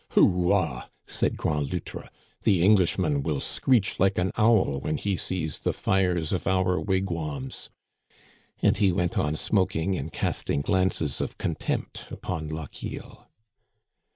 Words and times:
"Houa!" 0.15 0.89
said 1.05 1.37
Grand 1.37 1.69
Loutre," 1.71 2.09
the 2.41 2.63
Englishman 2.63 3.21
will 3.21 3.39
screech 3.39 3.99
like 3.99 4.17
an 4.17 4.31
owl 4.35 4.79
when 4.79 4.97
he 4.97 5.15
sees 5.15 5.59
the 5.59 5.73
fires 5.73 6.33
of 6.33 6.47
our 6.47 6.79
wigwams." 6.79 7.69
And 8.63 8.77
he 8.77 8.91
went 8.91 9.15
on 9.19 9.35
smoking 9.35 9.95
and 9.95 10.11
casting 10.11 10.61
glances 10.61 11.21
of 11.21 11.37
contempt 11.37 12.05
upon 12.09 12.49
Lochiel. 12.49 13.27